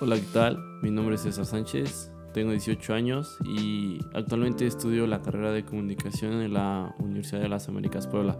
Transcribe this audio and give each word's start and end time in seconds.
Hola, 0.00 0.16
¿qué 0.16 0.26
tal? 0.32 0.58
Mi 0.82 0.90
nombre 0.90 1.14
es 1.14 1.20
César 1.20 1.46
Sánchez, 1.46 2.10
tengo 2.32 2.50
18 2.50 2.94
años 2.94 3.36
y 3.44 3.98
actualmente 4.14 4.66
estudio 4.66 5.06
la 5.06 5.22
carrera 5.22 5.52
de 5.52 5.64
comunicación 5.64 6.40
en 6.40 6.54
la 6.54 6.94
Universidad 6.98 7.40
de 7.40 7.48
las 7.48 7.68
Américas 7.68 8.08
Puebla. 8.08 8.38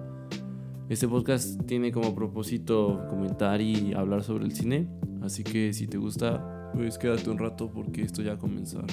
Este 0.88 1.06
podcast 1.06 1.64
tiene 1.66 1.92
como 1.92 2.14
propósito 2.14 3.04
comentar 3.08 3.60
y 3.60 3.92
hablar 3.92 4.24
sobre 4.24 4.44
el 4.44 4.52
cine, 4.52 4.88
así 5.22 5.44
que 5.44 5.72
si 5.72 5.86
te 5.86 5.98
gusta, 5.98 6.70
pues 6.74 6.98
quédate 6.98 7.30
un 7.30 7.38
rato 7.38 7.70
porque 7.70 8.02
esto 8.02 8.22
ya 8.22 8.32
a 8.32 8.38
comenzar. 8.38 8.86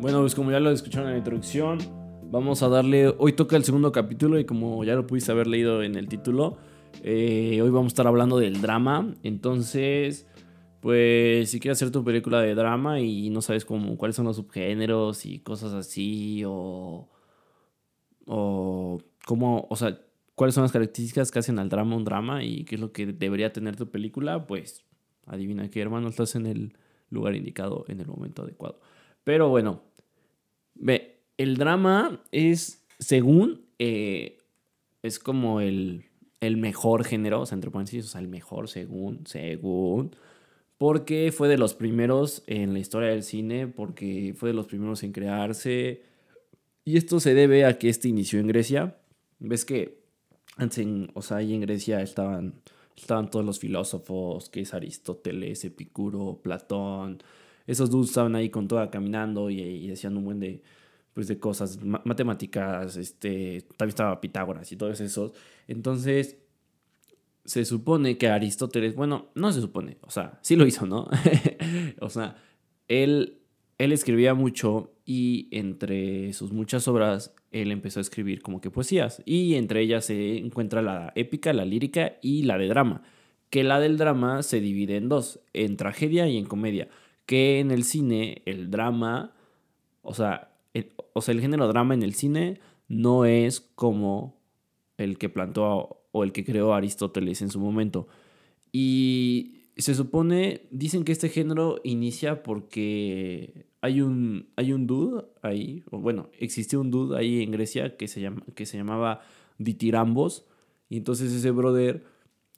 Bueno, 0.00 0.20
pues 0.20 0.34
como 0.34 0.52
ya 0.52 0.60
lo 0.60 0.70
escucharon 0.70 1.08
en 1.08 1.14
la 1.14 1.18
introducción, 1.18 1.78
vamos 2.30 2.62
a 2.62 2.68
darle, 2.68 3.12
hoy 3.18 3.32
toca 3.32 3.56
el 3.56 3.64
segundo 3.64 3.90
capítulo 3.90 4.38
y 4.38 4.44
como 4.44 4.84
ya 4.84 4.94
lo 4.94 5.06
pudiste 5.06 5.32
haber 5.32 5.48
leído 5.48 5.82
en 5.82 5.96
el 5.96 6.08
título, 6.08 6.58
eh, 7.02 7.60
hoy 7.62 7.70
vamos 7.70 7.86
a 7.86 7.88
estar 7.88 8.06
hablando 8.06 8.38
del 8.38 8.60
drama, 8.60 9.14
entonces 9.22 10.26
pues 10.80 11.50
si 11.50 11.60
quieres 11.60 11.78
hacer 11.78 11.92
tu 11.92 12.02
película 12.04 12.40
de 12.40 12.54
drama 12.54 13.00
y 13.00 13.30
no 13.30 13.42
sabes 13.42 13.64
cómo, 13.64 13.96
cuáles 13.98 14.16
son 14.16 14.24
los 14.26 14.36
subgéneros 14.36 15.26
y 15.26 15.40
cosas 15.40 15.74
así, 15.74 16.42
o, 16.46 17.08
o 18.26 18.98
cómo, 19.26 19.66
o 19.68 19.76
sea, 19.76 20.00
cuáles 20.34 20.54
son 20.54 20.62
las 20.62 20.72
características 20.72 21.30
que 21.30 21.38
hacen 21.38 21.58
al 21.58 21.68
drama 21.68 21.96
un 21.96 22.04
drama 22.04 22.42
y 22.42 22.64
qué 22.64 22.76
es 22.76 22.80
lo 22.80 22.92
que 22.92 23.06
debería 23.06 23.52
tener 23.52 23.76
tu 23.76 23.90
película, 23.90 24.46
pues 24.46 24.84
adivina 25.26 25.68
que 25.70 25.82
hermano, 25.82 26.08
estás 26.08 26.34
en 26.34 26.46
el 26.46 26.72
lugar 27.10 27.34
indicado 27.34 27.84
en 27.88 28.00
el 28.00 28.06
momento 28.06 28.42
adecuado. 28.42 28.80
Pero 29.22 29.50
bueno, 29.50 29.82
ve, 30.74 31.20
el 31.36 31.58
drama 31.58 32.22
es, 32.32 32.86
según, 32.98 33.66
eh, 33.78 34.38
es 35.02 35.18
como 35.18 35.60
el, 35.60 36.06
el 36.40 36.56
mejor 36.56 37.04
género, 37.04 37.42
o 37.42 37.46
sea, 37.46 37.56
entre 37.56 37.70
paréntesis, 37.70 38.06
o 38.06 38.08
sea, 38.08 38.20
el 38.22 38.28
mejor 38.28 38.68
según, 38.68 39.26
según 39.26 40.16
porque 40.80 41.30
fue 41.30 41.48
de 41.48 41.58
los 41.58 41.74
primeros 41.74 42.42
en 42.46 42.72
la 42.72 42.78
historia 42.78 43.10
del 43.10 43.22
cine, 43.22 43.66
porque 43.66 44.34
fue 44.34 44.48
de 44.48 44.54
los 44.54 44.66
primeros 44.66 45.02
en 45.02 45.12
crearse. 45.12 46.04
Y 46.86 46.96
esto 46.96 47.20
se 47.20 47.34
debe 47.34 47.66
a 47.66 47.78
que 47.78 47.90
este 47.90 48.08
inició 48.08 48.40
en 48.40 48.46
Grecia. 48.46 48.96
Ves 49.40 49.66
que 49.66 50.00
antes, 50.56 50.78
en, 50.78 51.10
o 51.12 51.20
sea, 51.20 51.36
ahí 51.36 51.52
en 51.52 51.60
Grecia 51.60 52.00
estaban, 52.00 52.62
estaban 52.96 53.30
todos 53.30 53.44
los 53.44 53.58
filósofos, 53.58 54.48
que 54.48 54.62
es 54.62 54.72
Aristóteles, 54.72 55.66
Epicuro, 55.66 56.40
Platón. 56.42 57.22
Esos 57.66 57.90
dudes 57.90 58.08
estaban 58.08 58.34
ahí 58.34 58.48
con 58.48 58.66
toda 58.66 58.90
caminando 58.90 59.50
y, 59.50 59.60
y 59.60 59.86
decían 59.86 60.16
un 60.16 60.24
buen 60.24 60.40
de, 60.40 60.62
pues 61.12 61.28
de 61.28 61.38
cosas, 61.38 61.78
matemáticas, 61.82 62.96
este, 62.96 63.66
también 63.76 63.90
estaba 63.90 64.18
Pitágoras 64.22 64.72
y 64.72 64.76
todos 64.76 64.98
esos. 65.02 65.32
Entonces, 65.68 66.38
se 67.50 67.64
supone 67.64 68.16
que 68.16 68.28
Aristóteles, 68.28 68.94
bueno, 68.94 69.26
no 69.34 69.50
se 69.52 69.60
supone, 69.60 69.98
o 70.02 70.10
sea, 70.12 70.38
sí 70.40 70.54
lo 70.54 70.68
hizo, 70.68 70.86
¿no? 70.86 71.08
o 72.00 72.08
sea, 72.08 72.36
él, 72.86 73.40
él 73.76 73.90
escribía 73.90 74.34
mucho 74.34 74.92
y 75.04 75.48
entre 75.50 76.32
sus 76.32 76.52
muchas 76.52 76.86
obras, 76.86 77.34
él 77.50 77.72
empezó 77.72 77.98
a 77.98 78.02
escribir 78.02 78.40
como 78.40 78.60
que 78.60 78.70
poesías. 78.70 79.20
Y 79.26 79.56
entre 79.56 79.80
ellas 79.80 80.04
se 80.04 80.38
encuentra 80.38 80.80
la 80.80 81.12
épica, 81.16 81.52
la 81.52 81.64
lírica 81.64 82.18
y 82.22 82.44
la 82.44 82.56
de 82.56 82.68
drama. 82.68 83.02
Que 83.48 83.64
la 83.64 83.80
del 83.80 83.98
drama 83.98 84.44
se 84.44 84.60
divide 84.60 84.96
en 84.96 85.08
dos, 85.08 85.40
en 85.52 85.76
tragedia 85.76 86.28
y 86.28 86.36
en 86.36 86.44
comedia. 86.44 86.86
Que 87.26 87.58
en 87.58 87.72
el 87.72 87.82
cine, 87.82 88.42
el 88.46 88.70
drama, 88.70 89.34
o 90.02 90.14
sea, 90.14 90.52
el, 90.72 90.92
o 91.14 91.20
sea, 91.20 91.34
el 91.34 91.40
género 91.40 91.66
drama 91.66 91.94
en 91.94 92.04
el 92.04 92.14
cine 92.14 92.60
no 92.86 93.24
es 93.24 93.58
como 93.74 94.40
el 94.98 95.18
que 95.18 95.28
plantó 95.28 95.99
o 96.12 96.24
el 96.24 96.32
que 96.32 96.44
creó 96.44 96.74
Aristóteles 96.74 97.42
en 97.42 97.50
su 97.50 97.60
momento. 97.60 98.08
Y 98.72 99.60
se 99.76 99.94
supone, 99.94 100.62
dicen 100.70 101.04
que 101.04 101.12
este 101.12 101.28
género 101.28 101.80
inicia 101.84 102.42
porque 102.42 103.66
hay 103.80 104.00
un, 104.00 104.48
hay 104.56 104.72
un 104.72 104.86
dude 104.86 105.24
ahí, 105.42 105.82
o 105.90 105.98
bueno, 105.98 106.28
existió 106.38 106.80
un 106.80 106.90
dude 106.90 107.18
ahí 107.18 107.42
en 107.42 107.50
Grecia 107.50 107.96
que 107.96 108.08
se, 108.08 108.20
llama, 108.20 108.42
que 108.54 108.66
se 108.66 108.76
llamaba 108.76 109.22
Ditirambos, 109.58 110.46
y 110.88 110.98
entonces 110.98 111.32
ese 111.32 111.50
brother 111.50 112.04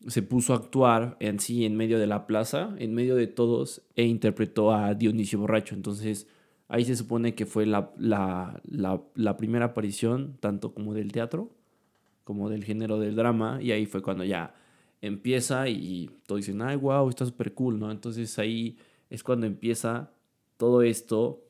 se 0.09 0.23
puso 0.23 0.53
a 0.53 0.57
actuar 0.57 1.17
en 1.21 1.39
sí 1.39 1.65
en 1.65 1.77
medio 1.77 1.99
de 1.99 2.07
la 2.07 2.27
plaza, 2.27 2.75
en 2.79 2.95
medio 2.95 3.15
de 3.15 3.29
todos, 3.29 3.83
e 3.95 4.05
interpretó 4.05 4.73
a 4.73 4.95
Dionisio 4.95 5.39
Borracho. 5.39 5.75
Entonces 5.75 6.27
ahí 6.69 6.85
se 6.85 6.97
supone 6.97 7.35
que 7.35 7.47
fue 7.47 7.67
la, 7.67 7.93
la, 7.99 8.61
la 9.15 9.37
primera 9.37 9.67
aparición, 9.67 10.39
tanto 10.41 10.75
como 10.75 10.95
del 10.95 11.13
teatro, 11.13 11.51
como 12.25 12.49
del 12.49 12.65
género 12.65 12.99
del 12.99 13.17
drama, 13.17 13.59
y 13.63 13.73
ahí 13.73 13.87
fue 13.87 14.03
cuando 14.03 14.25
ya 14.25 14.55
empieza 15.01 15.69
y 15.69 16.11
todos 16.27 16.43
dicen, 16.43 16.63
ay, 16.63 16.77
wow, 16.77 17.09
está 17.09 17.27
súper 17.27 17.55
cool, 17.55 17.79
¿no? 17.79 17.91
Entonces 17.91 18.39
ahí 18.39 18.79
es 19.11 19.23
cuando 19.23 19.47
empieza 19.47 20.13
todo 20.57 20.83
esto 20.83 21.45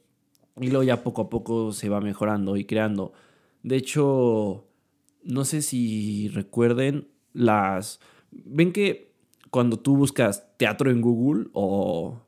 y 0.61 0.69
luego 0.69 0.83
ya 0.83 1.03
poco 1.03 1.23
a 1.23 1.31
poco 1.31 1.73
se 1.73 1.89
va 1.89 2.01
mejorando 2.01 2.57
y 2.57 2.65
creando. 2.65 3.13
De 3.63 3.77
hecho, 3.77 4.67
no 5.23 5.45
sé 5.45 5.63
si 5.63 6.29
recuerden 6.29 7.09
las... 7.33 8.01
Ven 8.31 8.73
que 8.73 9.13
cuando 9.51 9.79
tú 9.79 9.97
buscas 9.97 10.57
teatro 10.57 10.91
en 10.91 11.03
Google 11.03 11.49
o, 11.53 12.23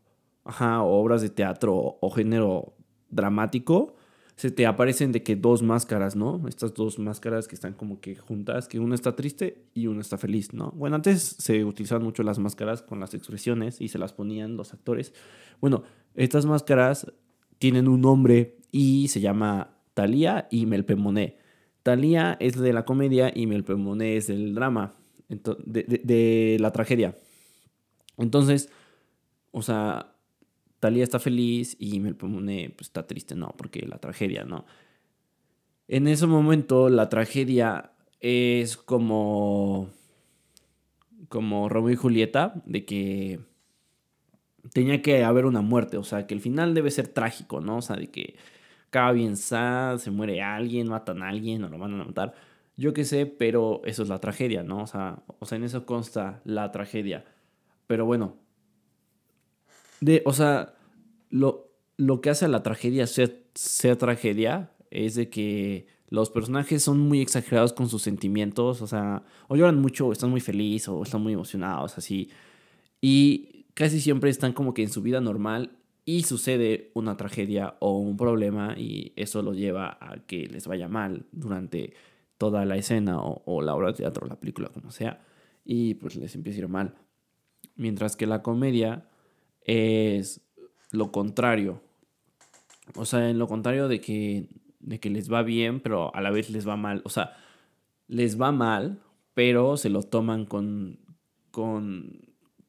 ajá, 0.44 0.82
obras 0.82 1.22
de 1.22 1.30
teatro 1.30 1.96
o 2.00 2.10
género 2.10 2.74
dramático, 3.08 3.94
se 4.36 4.50
te 4.50 4.66
aparecen 4.66 5.12
de 5.12 5.22
que 5.22 5.36
dos 5.36 5.62
máscaras, 5.62 6.16
¿no? 6.16 6.42
Estas 6.48 6.74
dos 6.74 6.98
máscaras 6.98 7.46
que 7.46 7.54
están 7.54 7.74
como 7.74 8.00
que 8.00 8.16
juntas, 8.16 8.66
que 8.66 8.80
una 8.80 8.96
está 8.96 9.14
triste 9.14 9.64
y 9.74 9.86
una 9.86 10.00
está 10.00 10.18
feliz, 10.18 10.52
¿no? 10.52 10.72
Bueno, 10.72 10.96
antes 10.96 11.36
se 11.38 11.64
utilizaban 11.64 12.02
mucho 12.02 12.24
las 12.24 12.38
máscaras 12.38 12.82
con 12.82 12.98
las 12.98 13.14
expresiones 13.14 13.80
y 13.80 13.88
se 13.88 13.98
las 13.98 14.12
ponían 14.12 14.56
los 14.56 14.74
actores. 14.74 15.14
Bueno, 15.60 15.84
estas 16.16 16.46
máscaras 16.46 17.12
tienen 17.58 17.86
un 17.86 18.00
nombre 18.00 18.56
y 18.72 19.06
se 19.08 19.20
llama 19.20 19.76
Talía 19.94 20.48
y 20.50 20.66
Melpemoné. 20.66 21.38
Talía 21.84 22.36
es 22.40 22.58
de 22.58 22.72
la 22.72 22.84
comedia 22.84 23.30
y 23.32 23.46
Melpemoné 23.46 24.16
es 24.16 24.26
del 24.26 24.54
drama, 24.54 24.94
de, 25.28 26.00
de 26.02 26.56
la 26.58 26.72
tragedia. 26.72 27.16
Entonces, 28.16 28.68
o 29.52 29.62
sea, 29.62 30.13
Talía 30.84 31.02
está 31.02 31.18
feliz 31.18 31.78
y 31.78 31.98
Melpomene 31.98 32.68
pues, 32.76 32.88
está 32.88 33.06
triste, 33.06 33.34
no, 33.34 33.54
porque 33.56 33.86
la 33.86 33.96
tragedia, 33.96 34.44
¿no? 34.44 34.66
En 35.88 36.06
ese 36.06 36.26
momento 36.26 36.90
la 36.90 37.08
tragedia 37.08 37.92
es 38.20 38.76
como 38.76 39.88
como 41.30 41.70
Romeo 41.70 41.94
y 41.94 41.96
Julieta, 41.96 42.62
de 42.66 42.84
que 42.84 43.40
tenía 44.74 45.00
que 45.00 45.24
haber 45.24 45.46
una 45.46 45.62
muerte, 45.62 45.96
o 45.96 46.04
sea, 46.04 46.26
que 46.26 46.34
el 46.34 46.42
final 46.42 46.74
debe 46.74 46.90
ser 46.90 47.08
trágico, 47.08 47.62
¿no? 47.62 47.78
O 47.78 47.82
sea, 47.82 47.96
de 47.96 48.10
que 48.10 48.36
acaba 48.88 49.12
bien 49.12 49.38
sad, 49.38 49.96
se 49.96 50.10
muere 50.10 50.42
alguien, 50.42 50.88
matan 50.88 51.22
a 51.22 51.30
alguien 51.30 51.64
o 51.64 51.70
lo 51.70 51.78
van 51.78 51.98
a 51.98 52.04
matar. 52.04 52.34
Yo 52.76 52.92
qué 52.92 53.04
sé, 53.06 53.24
pero 53.24 53.80
eso 53.86 54.02
es 54.02 54.10
la 54.10 54.20
tragedia, 54.20 54.62
¿no? 54.62 54.82
O 54.82 54.86
sea, 54.86 55.22
o 55.38 55.46
sea, 55.46 55.56
en 55.56 55.64
eso 55.64 55.86
consta 55.86 56.42
la 56.44 56.70
tragedia. 56.72 57.24
Pero 57.86 58.04
bueno, 58.04 58.36
de, 60.04 60.22
o 60.26 60.34
sea, 60.34 60.74
lo, 61.30 61.72
lo 61.96 62.20
que 62.20 62.28
hace 62.28 62.44
a 62.44 62.48
la 62.48 62.62
tragedia 62.62 63.06
ser, 63.06 63.46
ser 63.54 63.96
tragedia 63.96 64.70
es 64.90 65.14
de 65.14 65.30
que 65.30 65.86
los 66.10 66.28
personajes 66.30 66.82
son 66.82 67.00
muy 67.00 67.22
exagerados 67.22 67.72
con 67.72 67.88
sus 67.88 68.02
sentimientos, 68.02 68.82
o 68.82 68.86
sea, 68.86 69.24
o 69.48 69.56
lloran 69.56 69.80
mucho, 69.80 70.06
o 70.08 70.12
están 70.12 70.30
muy 70.30 70.40
felices, 70.40 70.88
o 70.88 71.02
están 71.02 71.22
muy 71.22 71.32
emocionados, 71.32 71.96
así. 71.96 72.28
Y 73.00 73.64
casi 73.72 73.98
siempre 73.98 74.28
están 74.28 74.52
como 74.52 74.74
que 74.74 74.82
en 74.82 74.90
su 74.90 75.00
vida 75.00 75.22
normal 75.22 75.78
y 76.04 76.24
sucede 76.24 76.90
una 76.94 77.16
tragedia 77.16 77.76
o 77.80 77.98
un 77.98 78.18
problema 78.18 78.74
y 78.76 79.14
eso 79.16 79.40
los 79.40 79.56
lleva 79.56 79.96
a 80.00 80.18
que 80.26 80.46
les 80.48 80.66
vaya 80.66 80.86
mal 80.86 81.24
durante 81.32 81.94
toda 82.36 82.66
la 82.66 82.76
escena 82.76 83.22
o, 83.22 83.42
o 83.46 83.62
la 83.62 83.74
obra 83.74 83.88
de 83.88 83.94
teatro, 83.94 84.26
la 84.26 84.38
película, 84.38 84.68
como 84.68 84.90
sea, 84.90 85.24
y 85.64 85.94
pues 85.94 86.16
les 86.16 86.34
empieza 86.34 86.58
a 86.58 86.62
ir 86.64 86.68
mal. 86.68 86.94
Mientras 87.74 88.16
que 88.16 88.26
la 88.26 88.42
comedia 88.42 89.08
es 89.64 90.40
lo 90.90 91.10
contrario. 91.10 91.82
O 92.96 93.04
sea, 93.04 93.30
en 93.30 93.38
lo 93.38 93.48
contrario 93.48 93.88
de 93.88 94.00
que, 94.00 94.48
de 94.80 95.00
que 95.00 95.10
les 95.10 95.32
va 95.32 95.42
bien, 95.42 95.80
pero 95.80 96.14
a 96.14 96.20
la 96.20 96.30
vez 96.30 96.50
les 96.50 96.68
va 96.68 96.76
mal. 96.76 97.02
O 97.04 97.08
sea, 97.08 97.36
les 98.06 98.40
va 98.40 98.52
mal, 98.52 99.02
pero 99.34 99.76
se 99.76 99.88
lo 99.88 100.02
toman 100.02 100.44
con, 100.44 100.98
con, 101.50 102.20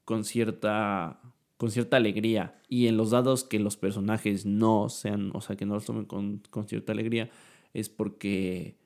con, 0.06 0.24
cierta, 0.24 1.20
con 1.58 1.72
cierta 1.72 1.98
alegría. 1.98 2.60
Y 2.70 2.88
en 2.88 2.98
los 2.98 3.12
dados 3.12 3.44
que 3.44 3.60
los 3.60 3.78
personajes 3.78 4.46
no 4.46 4.90
sean, 4.90 5.32
o 5.34 5.42
sea, 5.42 5.56
que 5.56 5.66
no 5.66 5.76
los 5.76 5.86
tomen 5.86 6.06
con, 6.06 6.42
con 6.50 6.68
cierta 6.68 6.94
alegría, 6.94 7.30
es 7.74 7.90
porque 7.90 8.78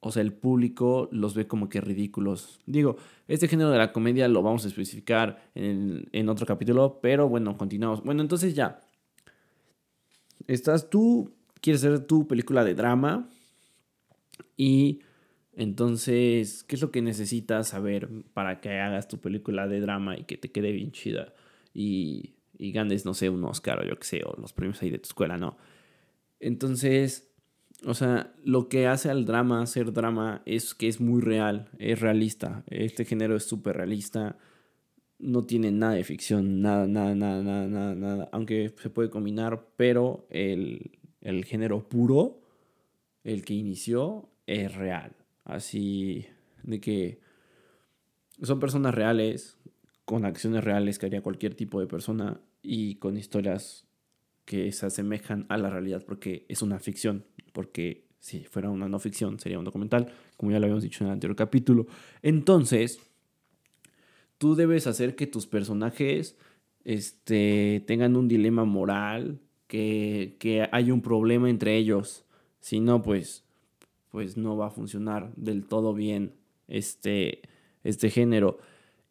o 0.00 0.12
sea, 0.12 0.22
el 0.22 0.32
público 0.32 1.08
los 1.12 1.34
ve 1.34 1.46
como 1.46 1.68
que 1.68 1.80
ridículos. 1.80 2.60
Digo, 2.66 2.96
este 3.26 3.48
género 3.48 3.70
de 3.70 3.78
la 3.78 3.92
comedia 3.92 4.28
lo 4.28 4.42
vamos 4.42 4.64
a 4.64 4.68
especificar 4.68 5.50
en, 5.54 6.08
en 6.12 6.28
otro 6.28 6.46
capítulo, 6.46 7.00
pero 7.02 7.28
bueno, 7.28 7.56
continuamos. 7.56 8.02
Bueno, 8.02 8.22
entonces 8.22 8.54
ya. 8.54 8.80
Estás 10.46 10.88
tú, 10.88 11.34
quieres 11.60 11.84
hacer 11.84 12.06
tu 12.06 12.26
película 12.26 12.64
de 12.64 12.74
drama 12.74 13.28
y 14.56 15.00
entonces, 15.52 16.62
¿qué 16.62 16.76
es 16.76 16.82
lo 16.82 16.92
que 16.92 17.02
necesitas 17.02 17.68
saber 17.68 18.08
para 18.32 18.60
que 18.60 18.78
hagas 18.78 19.08
tu 19.08 19.18
película 19.18 19.66
de 19.66 19.80
drama 19.80 20.16
y 20.16 20.24
que 20.24 20.36
te 20.36 20.52
quede 20.52 20.72
bien 20.72 20.92
chida? 20.92 21.34
y, 21.78 22.34
y 22.58 22.72
no 22.72 23.14
sé, 23.14 23.30
un 23.30 23.44
Oscar 23.44 23.80
o 23.80 23.84
yo 23.84 23.96
qué 23.98 24.04
sé, 24.04 24.22
o 24.24 24.34
los 24.40 24.52
premios 24.52 24.82
ahí 24.82 24.90
de 24.90 24.98
tu 24.98 25.06
escuela, 25.06 25.36
¿no? 25.36 25.56
Entonces, 26.40 27.27
o 27.84 27.94
sea, 27.94 28.34
lo 28.44 28.68
que 28.68 28.86
hace 28.86 29.10
al 29.10 29.24
drama 29.24 29.64
ser 29.66 29.92
drama 29.92 30.42
es 30.46 30.74
que 30.74 30.88
es 30.88 31.00
muy 31.00 31.20
real, 31.20 31.68
es 31.78 32.00
realista. 32.00 32.64
Este 32.68 33.04
género 33.04 33.36
es 33.36 33.44
súper 33.44 33.76
realista. 33.76 34.36
No 35.18 35.44
tiene 35.44 35.70
nada 35.70 35.94
de 35.94 36.04
ficción, 36.04 36.60
nada, 36.60 36.86
nada, 36.86 37.14
nada, 37.14 37.42
nada, 37.42 37.66
nada, 37.66 37.94
nada. 37.94 38.28
Aunque 38.32 38.74
se 38.76 38.90
puede 38.90 39.10
combinar, 39.10 39.68
pero 39.76 40.26
el, 40.30 40.98
el 41.20 41.44
género 41.44 41.88
puro, 41.88 42.40
el 43.24 43.44
que 43.44 43.54
inició, 43.54 44.28
es 44.46 44.74
real. 44.74 45.16
Así 45.44 46.26
de 46.62 46.80
que 46.80 47.20
son 48.42 48.60
personas 48.60 48.94
reales, 48.94 49.56
con 50.04 50.24
acciones 50.24 50.64
reales 50.64 50.98
que 50.98 51.06
haría 51.06 51.22
cualquier 51.22 51.54
tipo 51.54 51.80
de 51.80 51.86
persona 51.86 52.40
y 52.62 52.96
con 52.96 53.16
historias 53.16 53.88
que 54.44 54.72
se 54.72 54.86
asemejan 54.86 55.44
a 55.50 55.58
la 55.58 55.68
realidad 55.68 56.04
porque 56.06 56.46
es 56.48 56.62
una 56.62 56.78
ficción, 56.78 57.26
porque 57.52 58.08
si 58.18 58.44
fuera 58.44 58.70
una 58.70 58.88
no 58.88 58.98
ficción 58.98 59.38
sería 59.38 59.58
un 59.58 59.64
documental, 59.64 60.12
como 60.36 60.52
ya 60.52 60.58
lo 60.58 60.66
habíamos 60.66 60.82
dicho 60.82 61.04
en 61.04 61.08
el 61.08 61.14
anterior 61.14 61.36
capítulo. 61.36 61.86
Entonces, 62.22 63.00
tú 64.38 64.54
debes 64.54 64.86
hacer 64.86 65.16
que 65.16 65.26
tus 65.26 65.46
personajes 65.46 66.36
este, 66.84 67.84
tengan 67.86 68.16
un 68.16 68.28
dilema 68.28 68.64
moral, 68.64 69.40
que, 69.66 70.36
que 70.38 70.68
hay 70.72 70.90
un 70.90 71.02
problema 71.02 71.50
entre 71.50 71.76
ellos. 71.76 72.24
Si 72.60 72.80
no, 72.80 73.02
pues, 73.02 73.44
pues 74.10 74.36
no 74.36 74.56
va 74.56 74.68
a 74.68 74.70
funcionar 74.70 75.32
del 75.36 75.64
todo 75.64 75.94
bien 75.94 76.32
este, 76.66 77.42
este 77.84 78.10
género. 78.10 78.58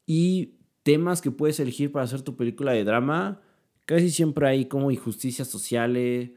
Y 0.05 0.55
temas 0.83 1.21
que 1.21 1.31
puedes 1.31 1.59
elegir 1.59 1.91
para 1.91 2.05
hacer 2.05 2.21
tu 2.21 2.35
película 2.35 2.71
de 2.71 2.83
drama, 2.83 3.41
casi 3.85 4.09
siempre 4.09 4.47
hay 4.47 4.65
como 4.65 4.91
injusticias 4.91 5.47
sociales, 5.47 6.31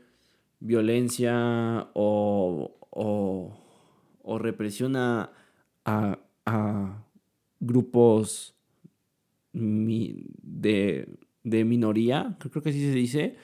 violencia 0.61 1.89
o, 1.95 2.77
o, 2.91 4.39
represión 4.39 4.97
a, 4.97 5.33
a, 5.85 7.05
grupos 7.59 8.55
de, 9.53 11.09
de, 11.43 11.65
minoría, 11.65 12.37
creo 12.39 12.62
que 12.62 12.71
así 12.71 12.81
se 12.81 12.93
dice. 12.93 13.37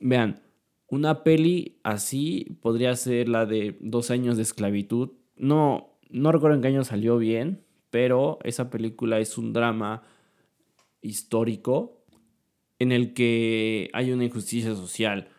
Vean, 0.00 0.42
una 0.88 1.22
peli 1.22 1.78
así 1.82 2.58
podría 2.60 2.94
ser 2.96 3.28
la 3.28 3.46
de 3.46 3.76
dos 3.80 4.10
años 4.10 4.36
de 4.36 4.42
esclavitud. 4.42 5.12
No, 5.36 5.98
no 6.10 6.32
recuerdo 6.32 6.56
en 6.56 6.62
qué 6.62 6.68
año 6.68 6.84
salió 6.84 7.18
bien, 7.18 7.64
pero 7.90 8.38
esa 8.42 8.70
película 8.70 9.18
es 9.20 9.38
un 9.38 9.52
drama 9.52 10.02
histórico 11.00 12.04
en 12.78 12.92
el 12.92 13.14
que 13.14 13.90
hay 13.92 14.12
una 14.12 14.24
injusticia 14.24 14.74
social. 14.74 15.30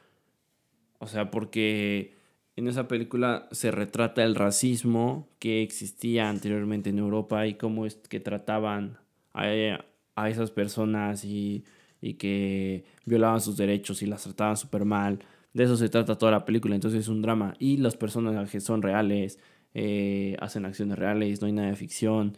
O 0.99 1.07
sea, 1.07 1.31
porque 1.31 2.13
en 2.55 2.67
esa 2.67 2.87
película 2.87 3.47
se 3.51 3.71
retrata 3.71 4.23
el 4.23 4.35
racismo 4.35 5.29
que 5.39 5.61
existía 5.61 6.29
anteriormente 6.29 6.89
en 6.89 6.99
Europa 6.99 7.45
y 7.45 7.53
cómo 7.53 7.85
es 7.85 7.95
que 7.95 8.19
trataban 8.19 8.97
a, 9.33 10.27
esas 10.27 10.49
personas 10.49 11.23
y, 11.23 11.65
y, 12.01 12.15
que 12.15 12.85
violaban 13.05 13.41
sus 13.41 13.57
derechos 13.57 14.01
y 14.01 14.07
las 14.07 14.23
trataban 14.23 14.57
súper 14.57 14.85
mal. 14.85 15.19
De 15.53 15.63
eso 15.63 15.77
se 15.77 15.89
trata 15.89 16.17
toda 16.17 16.31
la 16.31 16.45
película, 16.45 16.75
entonces 16.75 17.01
es 17.01 17.07
un 17.07 17.21
drama. 17.21 17.53
Y 17.59 17.77
los 17.77 17.95
personajes 17.95 18.63
son 18.63 18.81
reales, 18.81 19.39
eh, 19.75 20.35
hacen 20.39 20.65
acciones 20.65 20.97
reales, 20.97 21.41
no 21.41 21.47
hay 21.47 21.53
nada 21.53 21.69
de 21.69 21.75
ficción. 21.75 22.37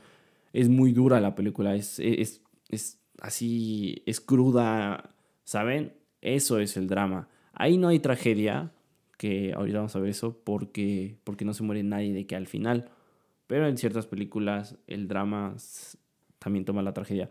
Es 0.51 0.67
muy 0.67 0.91
dura 0.91 1.21
la 1.21 1.35
película, 1.35 1.75
es, 1.75 1.99
es, 1.99 2.41
es 2.69 2.99
así, 3.21 4.03
es 4.05 4.19
cruda, 4.19 5.15
¿saben? 5.45 5.93
Eso 6.21 6.59
es 6.59 6.75
el 6.75 6.87
drama. 6.87 7.29
Ahí 7.59 7.77
no 7.77 7.89
hay 7.89 7.99
tragedia, 7.99 8.71
que 9.17 9.53
ahorita 9.53 9.79
vamos 9.79 9.95
a 9.95 9.99
ver 9.99 10.09
eso, 10.09 10.39
porque, 10.43 11.17
porque 11.25 11.43
no 11.43 11.53
se 11.53 11.61
muere 11.61 11.83
nadie 11.83 12.13
de 12.13 12.25
que 12.25 12.37
al 12.37 12.47
final. 12.47 12.89
Pero 13.47 13.67
en 13.67 13.77
ciertas 13.77 14.07
películas 14.07 14.77
el 14.87 15.09
drama 15.09 15.55
también 16.39 16.63
toma 16.63 16.81
la 16.81 16.93
tragedia. 16.93 17.29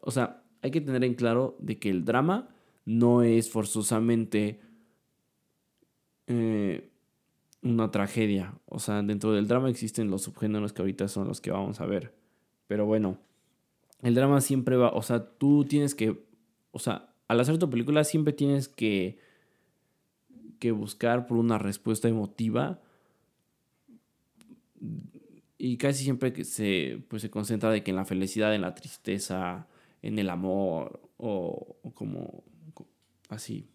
O 0.00 0.12
sea, 0.12 0.44
hay 0.62 0.70
que 0.70 0.80
tener 0.80 1.02
en 1.02 1.14
claro 1.14 1.56
de 1.58 1.78
que 1.78 1.90
el 1.90 2.04
drama 2.04 2.48
no 2.84 3.22
es 3.22 3.50
forzosamente 3.50 4.60
eh, 6.28 6.88
una 7.62 7.90
tragedia. 7.90 8.54
O 8.66 8.78
sea, 8.78 9.02
dentro 9.02 9.32
del 9.32 9.48
drama 9.48 9.70
existen 9.70 10.08
los 10.08 10.22
subgéneros 10.22 10.72
que 10.72 10.82
ahorita 10.82 11.08
son 11.08 11.26
los 11.26 11.40
que 11.40 11.50
vamos 11.50 11.80
a 11.80 11.86
ver. 11.86 12.14
Pero 12.68 12.86
bueno, 12.86 13.18
el 14.02 14.14
drama 14.14 14.40
siempre 14.40 14.76
va, 14.76 14.90
o 14.90 15.02
sea, 15.02 15.24
tú 15.36 15.64
tienes 15.64 15.96
que, 15.96 16.24
o 16.70 16.78
sea, 16.78 17.12
al 17.26 17.40
hacer 17.40 17.58
tu 17.58 17.68
película 17.68 18.04
siempre 18.04 18.32
tienes 18.32 18.68
que, 18.68 19.18
que 20.62 20.70
buscar 20.70 21.26
por 21.26 21.38
una 21.38 21.58
respuesta 21.58 22.06
emotiva. 22.06 22.80
Y 25.58 25.76
casi 25.76 26.04
siempre 26.04 26.32
que 26.32 26.44
se, 26.44 27.02
pues, 27.08 27.22
se 27.22 27.30
concentra 27.30 27.68
de 27.72 27.82
que 27.82 27.90
en 27.90 27.96
la 27.96 28.04
felicidad, 28.04 28.54
en 28.54 28.60
la 28.60 28.76
tristeza, 28.76 29.66
en 30.02 30.20
el 30.20 30.30
amor 30.30 31.00
o, 31.16 31.78
como 31.94 32.44
así. 33.28 33.66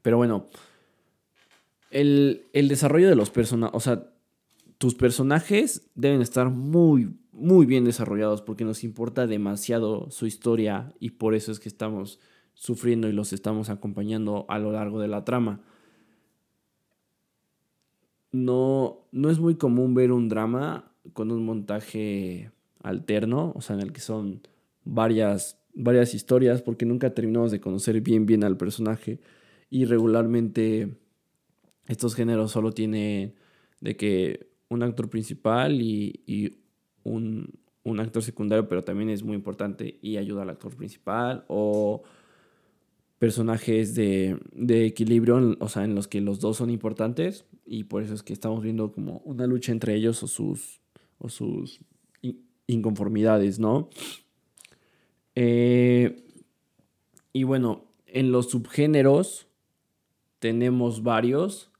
Pero 0.00 0.16
bueno, 0.16 0.48
el, 1.90 2.46
desarrollo 2.54 3.10
de 3.10 3.16
los 3.16 3.28
personajes, 3.28 3.76
o 3.76 3.80
sea, 3.80 4.10
tus 4.78 4.94
personajes 4.94 5.90
deben 5.94 6.22
estar 6.22 6.48
muy, 6.48 7.14
muy 7.32 7.66
bien 7.66 7.84
desarrollados 7.84 8.40
porque 8.40 8.64
nos 8.64 8.82
importa 8.82 9.26
demasiado 9.26 10.10
su 10.10 10.26
historia 10.26 10.94
y 11.00 11.10
por 11.10 11.34
eso 11.34 11.52
es 11.52 11.60
que 11.60 11.68
estamos 11.68 12.18
sufriendo 12.54 13.08
y 13.08 13.12
los 13.12 13.32
estamos 13.32 13.68
acompañando 13.68 14.46
a 14.48 14.58
lo 14.58 14.72
largo 14.72 15.00
de 15.00 15.08
la 15.08 15.24
trama. 15.24 15.60
No, 18.32 19.06
no 19.12 19.30
es 19.30 19.38
muy 19.38 19.56
común 19.56 19.94
ver 19.94 20.10
un 20.10 20.28
drama 20.28 20.92
con 21.12 21.30
un 21.30 21.44
montaje 21.44 22.50
alterno, 22.82 23.52
o 23.54 23.60
sea, 23.60 23.76
en 23.76 23.82
el 23.82 23.92
que 23.92 24.00
son 24.00 24.40
varias, 24.84 25.58
varias 25.74 26.14
historias 26.14 26.62
porque 26.62 26.86
nunca 26.86 27.14
terminamos 27.14 27.50
de 27.50 27.60
conocer 27.60 28.00
bien 28.00 28.26
bien 28.26 28.44
al 28.44 28.56
personaje 28.56 29.20
y 29.70 29.84
regularmente 29.84 30.96
estos 31.88 32.14
géneros 32.14 32.52
solo 32.52 32.72
tienen 32.72 33.34
de 33.80 33.96
que 33.96 34.48
un 34.68 34.82
actor 34.82 35.08
principal 35.08 35.80
y, 35.80 36.58
un, 37.04 37.60
actor 37.98 38.22
secundario, 38.22 38.68
pero 38.68 38.82
también 38.82 39.10
es 39.10 39.22
muy 39.22 39.34
importante 39.34 39.98
y 40.00 40.16
ayuda 40.16 40.42
al 40.42 40.50
actor 40.50 40.74
principal, 40.74 41.44
o 41.48 42.02
personajes 43.24 43.94
de, 43.94 44.38
equilibrio, 44.68 45.56
o 45.58 45.68
sea, 45.70 45.84
en 45.84 45.94
los 45.94 46.08
que 46.08 46.20
los 46.20 46.40
dos 46.40 46.58
son 46.58 46.68
importantes, 46.68 47.46
y 47.64 47.84
por 47.84 48.02
eso 48.02 48.12
es 48.12 48.22
que 48.22 48.34
estamos 48.34 48.62
viendo 48.62 48.92
como 48.92 49.22
una 49.24 49.46
lucha 49.46 49.72
entre 49.72 49.94
ellos 49.94 50.22
o 50.22 50.26
sus, 50.26 50.82
o 51.16 51.30
sus 51.30 51.80
inconformidades, 52.66 53.58
¿no? 53.58 53.88
Eh, 55.36 56.22
y 57.32 57.44
bueno, 57.44 57.86
en 58.06 58.30
los 58.30 58.50
subgéneros 58.50 59.46
tenemos 60.38 61.02
varios. 61.02 61.70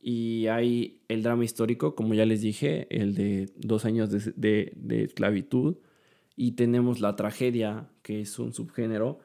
Y 0.00 0.46
hay 0.46 1.00
el 1.08 1.24
drama 1.24 1.44
histórico, 1.44 1.96
como 1.96 2.14
ya 2.14 2.24
les 2.24 2.40
dije, 2.40 2.86
el 2.88 3.16
de 3.16 3.50
dos 3.56 3.84
años 3.84 4.10
de, 4.12 4.72
esclavitud. 5.04 5.78
Y 6.36 6.52
tenemos 6.52 7.00
la 7.00 7.16
tragedia, 7.16 7.90
que 8.02 8.20
es 8.20 8.38
un 8.38 8.52
subgénero. 8.52 9.18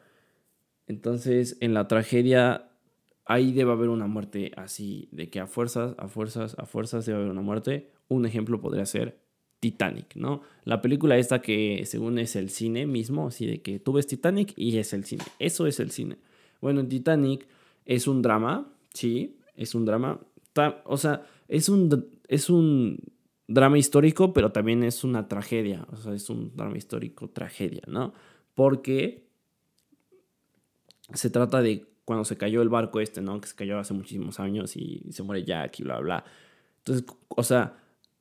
Entonces, 0.90 1.56
en 1.62 1.74
la 1.74 1.88
tragedia, 1.88 2.72
ahí 3.26 3.54
debe 3.54 3.72
haber 3.72 3.88
una 3.88 4.08
muerte 4.08 4.52
así, 4.58 5.08
de 5.12 5.30
que 5.30 5.40
a 5.40 5.48
fuerzas, 5.48 5.96
a 5.98 6.10
fuerzas, 6.10 6.58
a 6.60 6.66
fuerzas 6.66 7.06
debe 7.06 7.20
haber 7.20 7.32
una 7.32 7.42
muerte. 7.42 7.92
Un 8.10 8.26
ejemplo 8.26 8.60
podría 8.60 8.86
ser 8.86 9.20
Titanic, 9.62 10.16
¿no? 10.16 10.42
La 10.66 10.82
película 10.82 11.18
esta 11.18 11.42
que 11.42 11.84
según 11.86 12.20
es 12.20 12.36
el 12.36 12.50
cine 12.50 12.86
mismo, 12.86 13.28
así 13.28 13.46
de 13.46 13.62
que 13.62 13.80
tú 13.80 13.94
ves 13.94 14.08
Titanic 14.08 14.54
y 14.58 14.78
es 14.78 14.92
el 14.92 15.06
cine. 15.06 15.24
Eso 15.38 15.68
es 15.68 15.80
el 15.80 15.92
cine. 15.92 16.18
Bueno, 16.60 16.82
en 16.82 16.90
Titanic 16.90 17.48
es 17.86 18.08
un 18.08 18.22
drama, 18.22 18.74
sí, 18.94 19.38
es 19.56 19.76
un 19.76 19.86
drama 19.86 20.20
o 20.86 20.98
sea, 20.98 21.24
es 21.48 21.70
un, 21.70 22.10
es 22.28 22.50
un 22.50 22.98
drama 23.48 23.78
histórico, 23.78 24.34
pero 24.34 24.52
también 24.52 24.84
es 24.84 25.04
una 25.04 25.28
tragedia. 25.28 25.86
O 25.92 25.98
sea, 25.98 26.14
es 26.14 26.30
un 26.30 26.56
drama 26.56 26.78
histórico 26.78 27.30
tragedia, 27.30 27.84
¿no? 27.88 28.14
Porque 28.56 29.29
se 31.14 31.30
trata 31.30 31.62
de 31.62 31.86
cuando 32.06 32.26
se 32.26 32.38
cayó 32.38 32.62
el 32.62 32.70
barco 32.70 33.00
este, 33.00 33.22
¿no? 33.22 33.40
Que 33.40 33.48
se 33.48 33.56
cayó 33.56 33.78
hace 33.78 33.94
muchísimos 33.94 34.40
años 34.40 34.76
y 34.76 35.06
se 35.12 35.24
muere 35.24 35.44
Jack 35.44 35.80
y 35.80 35.84
bla, 35.84 36.00
bla. 36.00 36.24
Entonces, 36.80 37.06
o 37.28 37.44
sea, 37.44 37.76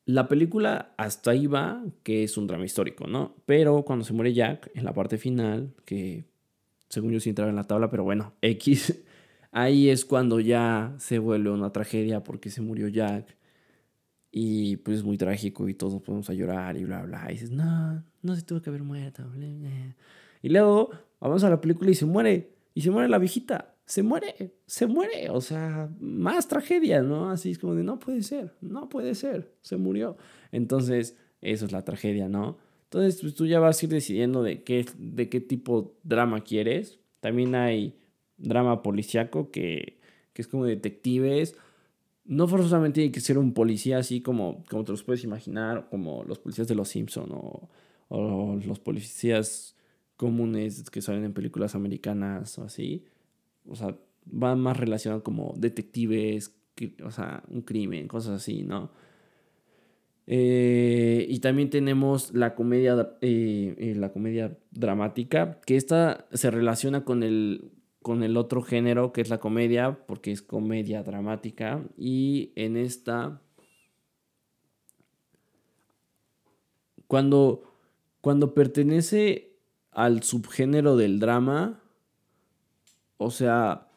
la 0.04 0.28
película 0.28 0.94
hasta 0.96 1.32
ahí 1.32 1.46
va, 1.46 1.82
que 2.02 2.24
es 2.24 2.36
un 2.36 2.46
drama 2.46 2.64
histórico, 2.64 3.06
¿no? 3.06 3.34
Pero 3.46 3.82
cuando 3.84 4.04
se 4.04 4.12
muere 4.12 4.32
Jack, 4.32 4.70
en 4.74 4.84
la 4.84 4.94
parte 4.94 5.18
final, 5.18 5.74
que 5.84 6.24
según 6.88 7.12
yo 7.12 7.20
sí 7.20 7.28
entraba 7.28 7.50
en 7.50 7.56
la 7.56 7.64
tabla, 7.64 7.90
pero 7.90 8.04
bueno, 8.04 8.32
X, 8.42 9.02
ahí 9.52 9.90
es 9.90 10.04
cuando 10.04 10.40
ya 10.40 10.94
se 10.98 11.18
vuelve 11.18 11.50
una 11.50 11.72
tragedia 11.72 12.22
porque 12.24 12.50
se 12.50 12.62
murió 12.62 12.88
Jack. 12.88 13.36
Y 14.30 14.76
pues 14.78 14.98
es 14.98 15.04
muy 15.04 15.16
trágico 15.16 15.68
y 15.68 15.74
todos 15.74 16.02
podemos 16.02 16.28
a 16.28 16.34
llorar 16.34 16.76
y 16.76 16.84
bla, 16.84 17.02
bla. 17.02 17.26
Y 17.28 17.32
dices, 17.32 17.50
no, 17.50 18.04
no 18.22 18.36
se 18.36 18.42
tuvo 18.42 18.60
que 18.60 18.68
haber 18.70 18.82
muerto. 18.82 19.24
Y 20.42 20.48
luego 20.50 20.90
vamos 21.20 21.42
a 21.44 21.50
la 21.50 21.60
película 21.60 21.90
y 21.90 21.94
se 21.94 22.04
muere. 22.04 22.57
Y 22.78 22.82
se 22.82 22.92
muere 22.92 23.08
la 23.08 23.18
viejita. 23.18 23.74
Se 23.86 24.04
muere, 24.04 24.54
se 24.66 24.86
muere. 24.86 25.30
O 25.30 25.40
sea, 25.40 25.90
más 25.98 26.46
tragedia, 26.46 27.02
¿no? 27.02 27.28
Así 27.28 27.50
es 27.50 27.58
como 27.58 27.74
de, 27.74 27.82
no 27.82 27.98
puede 27.98 28.22
ser, 28.22 28.54
no 28.60 28.88
puede 28.88 29.16
ser, 29.16 29.52
se 29.62 29.76
murió. 29.76 30.16
Entonces, 30.52 31.16
eso 31.40 31.66
es 31.66 31.72
la 31.72 31.84
tragedia, 31.84 32.28
¿no? 32.28 32.56
Entonces, 32.84 33.20
pues 33.20 33.34
tú 33.34 33.46
ya 33.46 33.58
vas 33.58 33.82
a 33.82 33.86
ir 33.86 33.90
decidiendo 33.90 34.44
de 34.44 34.62
qué, 34.62 34.86
de 34.96 35.28
qué 35.28 35.40
tipo 35.40 35.96
drama 36.04 36.44
quieres. 36.44 37.00
También 37.18 37.56
hay 37.56 37.98
drama 38.36 38.80
policiaco 38.84 39.50
que, 39.50 39.98
que 40.32 40.42
es 40.42 40.46
como 40.46 40.64
detectives. 40.64 41.56
No 42.26 42.46
forzosamente 42.46 43.00
tiene 43.00 43.10
que 43.10 43.18
ser 43.18 43.38
un 43.38 43.54
policía 43.54 43.98
así 43.98 44.20
como, 44.20 44.62
como 44.70 44.84
te 44.84 44.92
los 44.92 45.02
puedes 45.02 45.24
imaginar, 45.24 45.88
como 45.90 46.22
los 46.22 46.38
policías 46.38 46.68
de 46.68 46.76
los 46.76 46.90
Simpson 46.90 47.32
o, 47.32 47.68
o 48.06 48.54
los 48.64 48.78
policías 48.78 49.74
comunes 50.18 50.90
que 50.90 51.00
salen 51.00 51.24
en 51.24 51.32
películas 51.32 51.74
americanas 51.74 52.58
o 52.58 52.64
así. 52.64 53.06
O 53.66 53.76
sea, 53.76 53.96
va 54.30 54.54
más 54.56 54.76
relacionado 54.76 55.22
como 55.22 55.54
detectives, 55.56 56.54
o 57.02 57.10
sea, 57.10 57.42
un 57.48 57.62
crimen, 57.62 58.08
cosas 58.08 58.42
así, 58.42 58.64
¿no? 58.64 58.90
Eh, 60.26 61.24
y 61.26 61.38
también 61.38 61.70
tenemos 61.70 62.34
la 62.34 62.54
comedia, 62.54 63.16
eh, 63.22 63.74
eh, 63.78 63.94
la 63.96 64.12
comedia 64.12 64.58
dramática, 64.72 65.60
que 65.64 65.76
esta 65.76 66.26
se 66.32 66.50
relaciona 66.50 67.04
con 67.04 67.22
el, 67.22 67.70
con 68.02 68.22
el 68.22 68.36
otro 68.36 68.60
género, 68.60 69.12
que 69.12 69.22
es 69.22 69.30
la 69.30 69.38
comedia, 69.38 70.04
porque 70.06 70.32
es 70.32 70.42
comedia 70.42 71.02
dramática. 71.02 71.82
Y 71.96 72.52
en 72.56 72.76
esta, 72.76 73.40
cuando, 77.06 77.62
cuando 78.20 78.52
pertenece 78.52 79.47
al 79.90 80.22
subgénero 80.22 80.96
del 80.96 81.18
drama, 81.18 81.82
o 83.16 83.30
sea, 83.30 83.88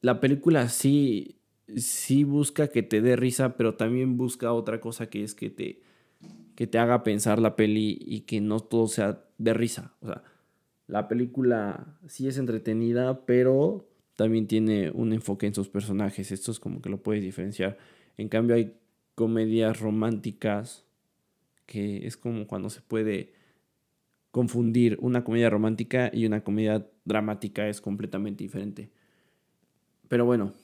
la 0.00 0.20
película 0.20 0.68
sí, 0.68 1.40
sí 1.76 2.24
busca 2.24 2.68
que 2.68 2.82
te 2.82 3.00
dé 3.00 3.16
risa, 3.16 3.56
pero 3.56 3.74
también 3.74 4.16
busca 4.16 4.52
otra 4.52 4.80
cosa 4.80 5.10
que 5.10 5.24
es 5.24 5.34
que 5.34 5.50
te, 5.50 5.82
que 6.54 6.66
te 6.66 6.78
haga 6.78 7.02
pensar 7.02 7.38
la 7.38 7.56
peli 7.56 7.98
y 8.00 8.20
que 8.22 8.40
no 8.40 8.60
todo 8.60 8.86
sea 8.86 9.24
de 9.38 9.54
risa. 9.54 9.94
O 10.00 10.06
sea, 10.06 10.22
la 10.86 11.08
película 11.08 11.98
sí 12.06 12.28
es 12.28 12.38
entretenida, 12.38 13.24
pero 13.26 13.88
también 14.16 14.46
tiene 14.46 14.90
un 14.90 15.12
enfoque 15.12 15.46
en 15.46 15.54
sus 15.54 15.68
personajes. 15.68 16.32
Esto 16.32 16.50
es 16.50 16.60
como 16.60 16.82
que 16.82 16.90
lo 16.90 17.02
puedes 17.02 17.22
diferenciar. 17.22 17.78
En 18.16 18.28
cambio 18.28 18.56
hay 18.56 18.74
comedias 19.14 19.80
románticas 19.80 20.84
que 21.66 22.06
es 22.06 22.16
como 22.16 22.46
cuando 22.46 22.70
se 22.70 22.80
puede 22.80 23.32
confundir 24.30 24.96
una 25.00 25.24
comedia 25.24 25.50
romántica 25.50 26.10
y 26.12 26.26
una 26.26 26.42
comedia 26.42 26.86
dramática 27.04 27.68
es 27.68 27.80
completamente 27.80 28.44
diferente. 28.44 28.90
Pero 30.08 30.24
bueno, 30.24 30.54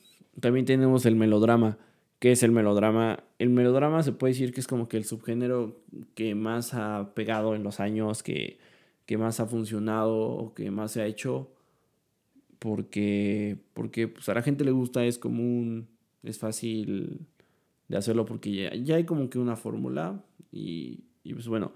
también 0.40 0.66
tenemos 0.66 1.06
el 1.06 1.16
melodrama. 1.16 1.78
¿Qué 2.18 2.32
es 2.32 2.42
el 2.42 2.52
melodrama? 2.52 3.24
El 3.38 3.50
melodrama 3.50 4.02
se 4.02 4.12
puede 4.12 4.32
decir 4.32 4.52
que 4.52 4.60
es 4.60 4.66
como 4.66 4.88
que 4.88 4.96
el 4.96 5.04
subgénero 5.04 5.82
que 6.14 6.34
más 6.34 6.74
ha 6.74 7.12
pegado 7.14 7.54
en 7.54 7.62
los 7.62 7.80
años, 7.80 8.22
que, 8.22 8.58
que 9.04 9.18
más 9.18 9.40
ha 9.40 9.46
funcionado 9.46 10.16
o 10.16 10.54
que 10.54 10.70
más 10.70 10.92
se 10.92 11.02
ha 11.02 11.06
hecho. 11.06 11.50
Porque, 12.58 13.58
porque 13.74 14.08
pues, 14.08 14.28
a 14.28 14.34
la 14.34 14.42
gente 14.42 14.64
le 14.64 14.70
gusta, 14.70 15.04
es 15.04 15.18
común, 15.18 15.88
es 16.22 16.38
fácil 16.38 17.26
de 17.88 17.96
hacerlo 17.96 18.24
porque 18.24 18.52
ya, 18.52 18.74
ya 18.74 18.96
hay 18.96 19.04
como 19.04 19.28
que 19.28 19.38
una 19.38 19.56
fórmula. 19.56 20.24
Y, 20.50 21.04
y 21.22 21.34
pues 21.34 21.48
bueno, 21.48 21.72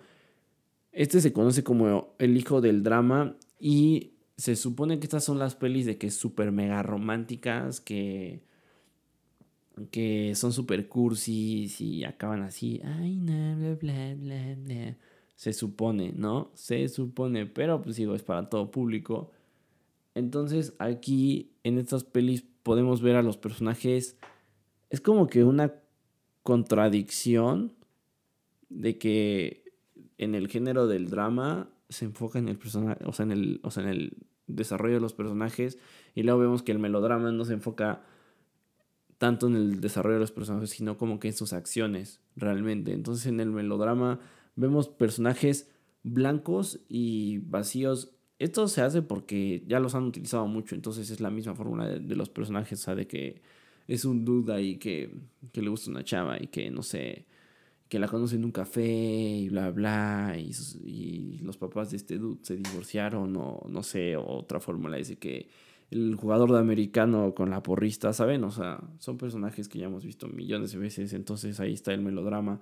este 0.93 1.21
se 1.21 1.33
conoce 1.33 1.63
como 1.63 2.15
el 2.19 2.37
hijo 2.37 2.61
del 2.61 2.83
drama 2.83 3.37
y 3.59 4.15
se 4.37 4.57
supone 4.57 4.99
que 4.99 5.05
estas 5.05 5.25
son 5.25 5.39
las 5.39 5.55
pelis 5.55 5.87
de 5.87 5.99
que 5.99 6.11
súper 6.11 6.51
mega 6.51 6.83
románticas, 6.83 7.81
que, 7.81 8.43
que 9.91 10.35
son 10.35 10.53
súper 10.53 10.89
cursis 10.89 11.81
y 11.81 12.05
acaban 12.05 12.43
así. 12.43 12.81
Ay, 12.83 13.17
no, 13.17 13.57
bla, 13.57 13.75
bla, 13.75 14.15
bla, 14.15 14.57
bla. 14.57 14.97
Se 15.37 15.53
supone, 15.53 16.13
¿no? 16.17 16.51
Se 16.55 16.89
supone, 16.89 17.47
pero 17.47 17.83
pues 17.83 17.97
digo, 17.97 18.15
es 18.15 18.23
para 18.23 18.49
todo 18.49 18.71
público. 18.71 19.31
Entonces 20.15 20.75
aquí 20.79 21.53
en 21.63 21.79
estas 21.79 22.05
pelis 22.05 22.45
podemos 22.63 23.03
ver 23.03 23.17
a 23.17 23.23
los 23.23 23.37
personajes. 23.37 24.17
Es 24.89 25.01
como 25.01 25.27
que 25.27 25.45
una 25.45 25.75
contradicción 26.43 27.75
de 28.71 28.99
que 28.99 29.60
en 30.21 30.35
el 30.35 30.49
género 30.49 30.87
del 30.87 31.09
drama 31.09 31.71
se 31.89 32.05
enfoca 32.05 32.39
en 32.39 32.49
el 32.49 32.59
personaje, 32.59 33.03
o 33.07 33.13
sea, 33.13 33.25
en 33.25 33.33
el, 33.33 33.61
o 33.63 33.71
sea, 33.71 33.83
en 33.83 33.89
el 33.89 34.17
desarrollo 34.47 34.95
de 34.95 35.01
los 35.01 35.15
personajes 35.15 35.79
y 36.15 36.23
luego 36.23 36.41
vemos 36.41 36.63
que 36.63 36.73
el 36.73 36.79
melodrama 36.79 37.33
no 37.33 37.47
se 37.47 37.55
enfoca 37.55 38.03
tanto 39.17 39.47
en 39.47 39.57
el 39.57 39.81
desarrollo 39.81 40.17
de 40.17 40.21
los 40.21 40.31
personajes, 40.31 40.71
sino 40.71 40.99
como 40.99 41.19
que 41.21 41.29
en 41.29 41.35
sus 41.35 41.55
acciones 41.55 42.21
realmente. 42.37 42.93
Entonces 42.93 43.27
en 43.27 43.41
el 43.41 43.51
melodrama 43.51 44.21
vemos 44.57 44.89
personajes 44.89 45.71
blancos 46.03 46.81
y 46.87 47.39
vacíos. 47.39 48.13
Esto 48.39 48.69
se 48.69 48.83
hace 48.83 49.01
porque 49.01 49.65
ya 49.67 49.81
los 49.81 49.95
han 49.95 50.05
utilizado 50.05 50.47
mucho, 50.47 50.75
entonces 50.75 51.11
es 51.11 51.21
la 51.21 51.31
misma 51.31 51.55
fórmula 51.55 51.87
de, 51.87 52.17
los 52.17 52.29
personajes, 52.29 52.81
o 52.81 52.85
sea, 52.85 52.95
de 52.95 53.07
que 53.07 53.41
es 53.89 54.05
un 54.05 54.27
duda 54.27 54.61
y 54.61 54.77
que, 54.77 55.15
le 55.55 55.69
gusta 55.69 55.91
una 55.91 56.05
chava 56.05 56.37
y 56.43 56.49
que 56.49 56.71
no 56.71 56.83
sé, 56.83 57.27
que 57.91 57.99
la 57.99 58.09
conocen 58.09 58.39
en 58.39 58.45
un 58.47 58.53
café 58.53 58.87
y 58.87 59.49
bla, 59.49 59.71
bla, 59.71 60.37
y, 60.39 60.53
y 60.85 61.39
los 61.39 61.59
papás 61.59 61.91
de 61.91 61.97
este 61.97 62.19
dude 62.19 62.39
se 62.43 62.57
divorciaron 62.57 63.37
o 63.37 63.67
no 63.69 63.83
sé, 63.83 64.17
otra 64.17 64.61
fórmula 64.61 64.97
dice 64.97 65.19
que 65.19 65.49
el 65.91 66.15
jugador 66.15 66.53
de 66.53 66.59
americano 66.61 67.35
con 67.35 67.51
la 67.51 67.65
porrista, 67.65 68.13
¿saben? 68.13 68.45
O 68.45 68.53
sea, 68.53 68.81
son 69.01 69.19
personajes 69.19 69.69
que 69.69 69.81
ya 69.81 69.87
hemos 69.87 70.05
visto 70.05 70.29
millones 70.29 70.71
de 70.71 70.79
veces, 70.79 71.13
entonces 71.15 71.59
ahí 71.59 71.73
está 71.73 71.93
el 71.93 72.01
melodrama. 72.01 72.61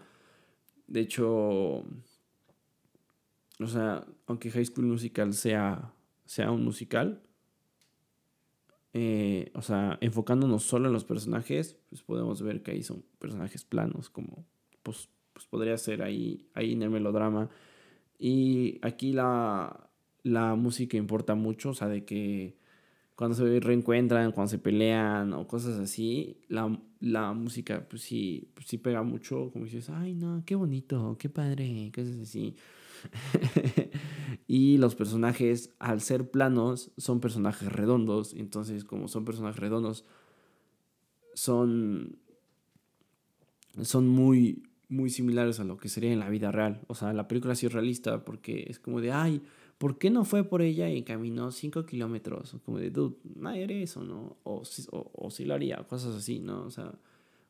De 0.86 1.00
hecho, 1.00 1.26
o 3.60 3.66
sea, 3.66 4.06
aunque 4.26 4.50
High 4.50 4.64
School 4.64 4.86
Musical 4.86 5.34
sea, 5.34 5.92
sea 6.24 6.50
un 6.50 6.64
musical, 6.64 7.22
eh, 8.94 9.50
o 9.54 9.60
sea, 9.60 9.98
enfocándonos 10.00 10.62
solo 10.62 10.86
en 10.86 10.94
los 10.94 11.04
personajes, 11.04 11.76
pues 11.90 12.02
podemos 12.02 12.40
ver 12.40 12.62
que 12.62 12.70
ahí 12.70 12.82
son 12.82 13.04
personajes 13.18 13.62
planos, 13.62 14.08
como 14.08 14.46
pues 14.82 15.10
pues 15.38 15.46
podría 15.46 15.78
ser 15.78 16.02
ahí, 16.02 16.48
ahí 16.54 16.72
en 16.72 16.82
el 16.82 16.90
melodrama. 16.90 17.48
Y 18.18 18.80
aquí 18.82 19.12
la, 19.12 19.88
la 20.24 20.56
música 20.56 20.96
importa 20.96 21.36
mucho, 21.36 21.70
o 21.70 21.74
sea, 21.74 21.86
de 21.86 22.04
que 22.04 22.56
cuando 23.14 23.36
se 23.36 23.60
reencuentran, 23.60 24.32
cuando 24.32 24.50
se 24.50 24.58
pelean 24.58 25.32
o 25.32 25.46
cosas 25.46 25.78
así, 25.78 26.40
la, 26.48 26.76
la 26.98 27.32
música 27.34 27.86
pues 27.88 28.02
sí, 28.02 28.50
pues 28.54 28.66
sí 28.66 28.78
pega 28.78 29.04
mucho, 29.04 29.50
como 29.52 29.64
dices, 29.64 29.90
ay 29.90 30.14
no, 30.14 30.42
qué 30.44 30.56
bonito, 30.56 31.16
qué 31.20 31.28
padre, 31.28 31.92
cosas 31.94 32.16
así. 32.18 32.56
y 34.48 34.78
los 34.78 34.96
personajes, 34.96 35.74
al 35.78 36.00
ser 36.00 36.30
planos, 36.30 36.90
son 36.96 37.20
personajes 37.20 37.72
redondos, 37.72 38.34
entonces 38.34 38.84
como 38.84 39.06
son 39.06 39.24
personajes 39.24 39.60
redondos, 39.60 40.04
son, 41.34 42.18
son 43.82 44.08
muy, 44.08 44.64
muy 44.88 45.10
similares 45.10 45.60
a 45.60 45.64
lo 45.64 45.76
que 45.76 45.88
sería 45.88 46.12
en 46.12 46.18
la 46.18 46.28
vida 46.28 46.50
real. 46.50 46.80
O 46.86 46.94
sea, 46.94 47.12
la 47.12 47.28
película 47.28 47.54
sí 47.54 47.66
es 47.66 47.72
realista 47.72 48.24
porque 48.24 48.66
es 48.68 48.78
como 48.78 49.00
de, 49.00 49.12
ay, 49.12 49.42
¿por 49.76 49.98
qué 49.98 50.10
no 50.10 50.24
fue 50.24 50.44
por 50.44 50.62
ella 50.62 50.90
y 50.90 51.02
caminó 51.02 51.50
5 51.50 51.84
kilómetros? 51.86 52.56
Como 52.64 52.78
de, 52.78 52.90
dude, 52.90 53.16
nadie 53.36 53.82
eso, 53.82 54.02
¿no? 54.02 54.36
O, 54.44 54.62
o, 54.92 55.10
o 55.14 55.30
sí 55.30 55.44
lo 55.44 55.54
haría, 55.54 55.76
cosas 55.88 56.14
así, 56.14 56.40
¿no? 56.40 56.62
O 56.64 56.70
sea, 56.70 56.92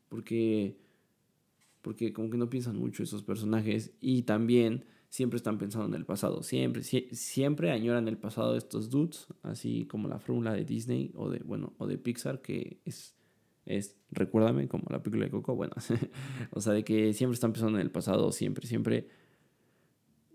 porque, 0.09 0.77
porque 1.83 2.13
como 2.13 2.31
que 2.31 2.39
no 2.39 2.51
piensan 2.51 2.77
mucho 2.77 3.03
esos 3.03 3.23
personajes 3.23 3.93
y 4.01 4.23
también 4.23 4.85
siempre 5.09 5.37
están 5.39 5.59
pensando 5.59 5.87
en 5.87 5.95
el 5.95 6.05
pasado, 6.05 6.43
siempre, 6.43 6.83
siempre 6.83 7.71
añoran 7.71 8.09
el 8.09 8.19
pasado 8.19 8.53
de 8.53 8.59
estos 8.59 8.91
dudes, 8.91 9.27
así 9.43 9.87
como 9.87 10.09
la 10.09 10.19
fórmula 10.19 10.53
de 10.53 10.65
Disney 10.65 11.13
o 11.15 11.31
de, 11.31 11.39
bueno, 11.39 11.73
o 11.79 11.87
de 11.87 11.99
Pixar, 11.99 12.43
que 12.43 12.81
es 12.85 13.15
es 13.69 13.99
Recuérdame, 14.11 14.69
como 14.69 14.85
la 14.91 15.03
película 15.03 15.27
de 15.27 15.31
Coco, 15.31 15.55
bueno, 15.55 15.75
o 16.51 16.61
sea, 16.61 16.73
de 16.73 16.83
que 16.83 17.13
siempre 17.13 17.35
están 17.35 17.53
pensando 17.53 17.79
en 17.79 17.83
el 17.83 17.91
pasado, 17.91 18.33
siempre, 18.33 18.67
siempre. 18.67 19.07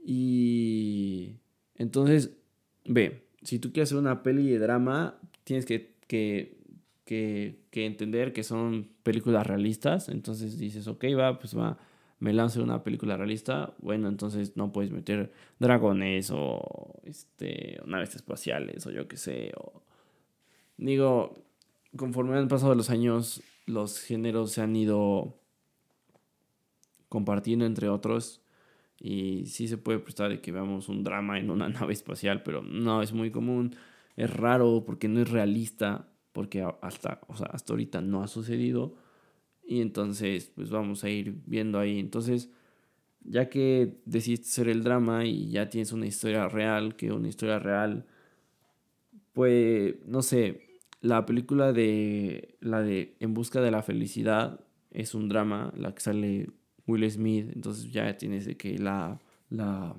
Y 0.05 1.37
entonces, 1.75 2.37
ve, 2.85 3.27
si 3.41 3.57
tú 3.57 3.71
quieres 3.73 3.89
hacer 3.89 3.97
una 3.97 4.21
peli 4.21 4.47
de 4.47 4.59
drama, 4.59 5.19
tienes 5.43 5.65
que, 5.65 5.95
que, 6.07 6.59
que, 7.05 7.57
entender 7.73 8.31
que 8.31 8.43
son 8.43 8.89
películas 9.01 9.47
realistas, 9.47 10.07
entonces 10.09 10.59
dices, 10.59 10.87
ok, 10.87 11.05
va, 11.17 11.39
pues 11.39 11.57
va, 11.57 11.79
me 12.19 12.31
lanzo 12.31 12.63
una 12.63 12.83
película 12.83 13.17
realista, 13.17 13.73
bueno, 13.79 14.07
entonces 14.07 14.55
no 14.55 14.71
puedes 14.71 14.91
meter 14.91 15.31
dragones 15.59 16.29
o 16.31 16.99
este, 17.05 17.79
naves 17.87 18.15
espaciales 18.15 18.85
o 18.85 18.91
yo 18.91 19.07
qué 19.07 19.17
sé, 19.17 19.51
o... 19.57 19.81
Digo, 20.75 21.42
conforme 21.97 22.37
han 22.37 22.47
pasado 22.47 22.75
los 22.75 22.89
años, 22.89 23.41
los 23.65 23.99
géneros 23.99 24.51
se 24.51 24.61
han 24.61 24.75
ido 24.75 25.39
compartiendo 27.09 27.65
entre 27.65 27.89
otros 27.89 28.41
Y 28.99 29.47
sí 29.47 29.67
se 29.67 29.77
puede 29.77 29.99
prestar 29.99 30.41
que 30.41 30.51
veamos 30.53 30.89
un 30.89 31.03
drama 31.05 31.39
en 31.39 31.51
una 31.51 31.69
nave 31.69 31.93
espacial, 31.93 32.43
pero 32.43 32.63
no 32.63 33.03
es 33.03 33.13
muy 33.13 33.31
común. 33.31 33.75
Es 34.17 34.31
raro 34.35 34.85
porque 34.85 35.09
no 35.09 35.21
es 35.21 35.31
realista, 35.31 36.09
porque 36.33 36.65
hasta, 36.81 37.21
o 37.29 37.37
sea, 37.37 37.47
hasta 37.47 37.73
ahorita 37.73 38.01
no 38.01 38.23
ha 38.23 38.29
sucedido. 38.29 38.95
Y 39.65 39.81
entonces, 39.81 40.51
pues 40.55 40.69
vamos 40.71 41.03
a 41.03 41.09
ir 41.09 41.41
viendo 41.47 41.79
ahí. 41.79 41.99
Entonces, 41.99 42.51
ya 43.21 43.49
que 43.49 44.01
decidiste 44.05 44.47
hacer 44.49 44.69
el 44.69 44.83
drama 44.83 45.25
y 45.25 45.49
ya 45.51 45.69
tienes 45.69 45.93
una 45.93 46.07
historia 46.07 46.47
real, 46.49 46.95
que 46.95 47.11
una 47.13 47.29
historia 47.29 47.59
real, 47.59 48.05
pues, 49.33 49.95
no 50.05 50.21
sé, 50.21 50.72
la 51.03 51.25
película 51.25 51.73
de 51.73 52.55
la 52.61 52.81
de 52.81 53.15
En 53.19 53.33
busca 53.33 53.61
de 53.61 53.71
la 53.71 53.83
felicidad 53.83 54.61
es 54.89 55.13
un 55.13 55.27
drama, 55.27 55.73
la 55.75 55.93
que 55.93 56.01
sale 56.01 56.49
Will 56.87 57.09
Smith, 57.11 57.51
entonces 57.53 57.91
ya 57.91 58.17
tienes 58.17 58.45
de 58.45 58.55
que 58.55 58.79
la 58.79 59.19
la 59.49 59.95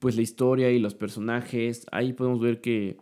pues 0.00 0.16
la 0.16 0.22
historia 0.22 0.70
y 0.72 0.80
los 0.80 0.94
personajes, 0.94 1.86
ahí 1.92 2.12
podemos 2.12 2.40
ver 2.40 2.60
que, 2.60 2.98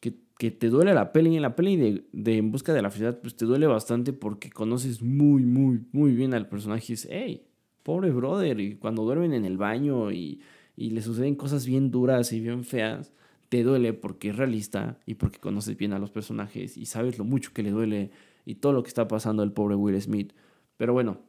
que, 0.00 0.50
te 0.50 0.68
duele 0.68 0.92
la 0.94 1.12
peli, 1.12 1.36
en 1.36 1.42
la 1.42 1.54
peli 1.54 1.76
de, 1.76 2.04
de, 2.12 2.38
En 2.38 2.50
busca 2.50 2.74
de 2.74 2.82
la 2.82 2.90
felicidad, 2.90 3.20
pues 3.20 3.36
te 3.36 3.44
duele 3.44 3.66
bastante 3.66 4.12
porque 4.12 4.50
conoces 4.50 5.00
muy, 5.00 5.44
muy, 5.44 5.86
muy 5.92 6.12
bien 6.12 6.34
al 6.34 6.48
personaje 6.48 6.92
y 6.92 6.96
hey, 7.08 7.46
pobre 7.82 8.10
brother, 8.10 8.58
y 8.60 8.76
cuando 8.76 9.04
duermen 9.04 9.32
en 9.32 9.44
el 9.44 9.56
baño 9.58 10.10
y, 10.10 10.40
y 10.76 10.90
le 10.90 11.02
suceden 11.02 11.36
cosas 11.36 11.66
bien 11.66 11.90
duras 11.90 12.32
y 12.32 12.40
bien 12.40 12.64
feas, 12.64 13.12
te 13.54 13.62
duele 13.62 13.92
porque 13.92 14.30
es 14.30 14.36
realista 14.36 14.98
y 15.06 15.14
porque 15.14 15.38
conoces 15.38 15.76
bien 15.76 15.92
a 15.92 16.00
los 16.00 16.10
personajes 16.10 16.76
y 16.76 16.86
sabes 16.86 17.18
lo 17.18 17.24
mucho 17.24 17.52
que 17.52 17.62
le 17.62 17.70
duele 17.70 18.10
y 18.44 18.56
todo 18.56 18.72
lo 18.72 18.82
que 18.82 18.88
está 18.88 19.06
pasando 19.06 19.44
al 19.44 19.52
pobre 19.52 19.76
Will 19.76 20.02
Smith. 20.02 20.32
Pero 20.76 20.92
bueno, 20.92 21.20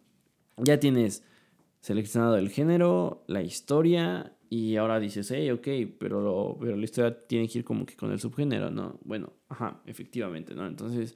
ya 0.57 0.79
tienes 0.79 1.23
seleccionado 1.81 2.37
el 2.37 2.49
género, 2.49 3.23
la 3.27 3.43
historia 3.43 4.33
y 4.49 4.75
ahora 4.75 4.99
dices, 4.99 5.29
hey, 5.29 5.51
ok, 5.51 5.67
pero, 5.99 6.57
pero 6.59 6.75
la 6.75 6.83
historia 6.83 7.27
tiene 7.27 7.47
que 7.47 7.59
ir 7.59 7.63
como 7.63 7.85
que 7.85 7.95
con 7.95 8.11
el 8.11 8.19
subgénero, 8.19 8.71
¿no? 8.71 8.99
Bueno, 9.03 9.33
ajá, 9.47 9.83
efectivamente, 9.85 10.55
¿no? 10.55 10.65
Entonces, 10.65 11.15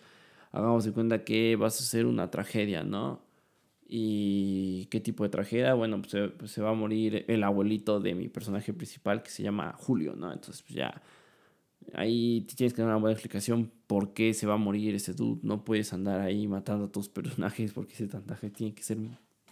hagamos 0.52 0.86
de 0.86 0.92
cuenta 0.92 1.24
que 1.24 1.56
vas 1.56 1.82
a 1.82 1.84
ser 1.86 2.06
una 2.06 2.30
tragedia, 2.30 2.84
¿no? 2.84 3.24
¿Y 3.92 4.86
qué 4.92 5.00
tipo 5.00 5.24
de 5.24 5.30
tragedia? 5.30 5.74
Bueno, 5.74 5.98
pues 6.00 6.12
se, 6.12 6.28
pues 6.28 6.52
se, 6.52 6.62
va 6.62 6.70
a 6.70 6.74
morir 6.74 7.26
el 7.28 7.44
abuelito 7.44 8.00
de 8.00 8.14
mi 8.14 8.30
personaje 8.30 8.72
principal 8.72 9.24
que 9.24 9.32
se 9.32 9.42
llama 9.42 9.74
Julio, 9.80 10.16
¿no? 10.16 10.32
Entonces, 10.32 10.62
pues 10.62 10.76
ya 10.76 11.02
ahí 11.96 12.46
tienes 12.56 12.74
que 12.74 12.84
dar 12.84 12.90
una 12.92 13.00
buena 13.00 13.14
explicación 13.14 13.72
por 13.88 14.14
qué 14.14 14.36
se 14.36 14.46
va 14.46 14.54
a 14.54 14.58
morir 14.58 14.94
ese 14.94 15.14
dude. 15.14 15.40
No 15.42 15.66
puedes 15.66 15.92
andar 15.92 16.22
ahí 16.22 16.48
matando 16.48 16.86
a 16.86 16.92
tus 16.92 17.10
personajes 17.10 17.74
porque 17.74 17.94
ese 17.94 18.08
tantaje 18.08 18.52
tiene 18.52 18.76
que 18.76 18.84
ser 18.84 19.00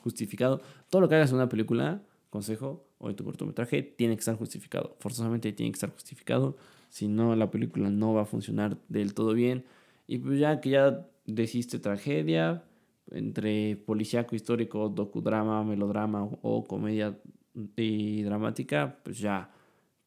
justificado. 0.04 0.62
Todo 0.92 1.02
lo 1.02 1.10
que 1.10 1.16
hagas 1.16 1.32
en 1.32 1.38
una 1.38 1.50
película, 1.50 2.04
consejo, 2.30 2.86
o 3.00 3.10
en 3.10 3.16
tu 3.16 3.24
cortometraje, 3.24 3.82
tiene 3.82 4.16
que 4.16 4.20
estar 4.20 4.36
justificado. 4.36 4.96
Forzosamente 5.00 5.52
tiene 5.52 5.72
que 5.72 5.78
estar 5.78 5.92
justificado. 5.92 6.58
Si 6.90 7.08
no, 7.08 7.36
la 7.36 7.50
película 7.50 7.90
no 7.90 8.14
va 8.14 8.22
a 8.22 8.26
funcionar 8.26 8.78
del 8.88 9.16
todo 9.16 9.34
bien. 9.34 9.66
Y 10.06 10.20
pues 10.20 10.40
ya 10.40 10.62
que 10.62 10.70
ya 10.70 11.08
deciste 11.26 11.80
tragedia, 11.80 12.64
entre 13.12 13.76
policíaco 13.78 14.36
histórico, 14.36 14.90
docudrama, 14.90 15.64
melodrama 15.64 16.24
o 16.42 16.64
comedia 16.64 17.18
dramática, 17.54 19.00
pues 19.04 19.20
ya 19.20 19.52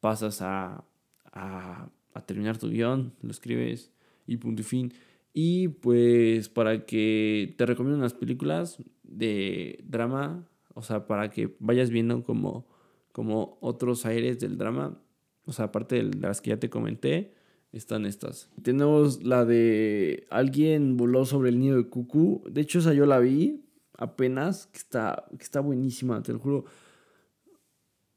pasas 0.00 0.40
a, 0.42 0.84
a, 1.32 1.88
a, 2.14 2.20
terminar 2.26 2.58
tu 2.58 2.68
guion, 2.68 3.12
lo 3.22 3.30
escribes 3.30 3.92
y 4.26 4.36
punto 4.36 4.62
y 4.62 4.64
fin. 4.64 4.92
Y 5.32 5.68
pues 5.68 6.48
para 6.48 6.86
que 6.86 7.54
te 7.56 7.66
recomiendo 7.66 7.98
unas 7.98 8.14
películas 8.14 8.78
de 9.02 9.82
drama, 9.84 10.48
o 10.74 10.82
sea, 10.82 11.06
para 11.06 11.30
que 11.30 11.54
vayas 11.58 11.90
viendo 11.90 12.22
como, 12.22 12.66
como 13.12 13.58
otros 13.60 14.06
aires 14.06 14.40
del 14.40 14.58
drama, 14.58 14.98
o 15.44 15.52
sea, 15.52 15.66
aparte 15.66 16.02
de 16.02 16.14
las 16.18 16.40
que 16.40 16.50
ya 16.50 16.58
te 16.58 16.70
comenté, 16.70 17.34
están 17.72 18.06
estas. 18.06 18.50
Tenemos 18.62 19.22
la 19.22 19.44
de 19.44 20.26
alguien 20.30 20.96
voló 20.96 21.24
sobre 21.24 21.50
el 21.50 21.60
nido 21.60 21.76
de 21.76 21.88
cucú. 21.88 22.42
De 22.50 22.60
hecho, 22.60 22.80
esa 22.80 22.92
yo 22.92 23.06
la 23.06 23.18
vi 23.18 23.64
apenas, 23.96 24.66
que 24.66 24.78
está, 24.78 25.26
que 25.30 25.42
está 25.42 25.60
buenísima, 25.60 26.22
te 26.22 26.32
lo 26.32 26.38
juro. 26.38 26.64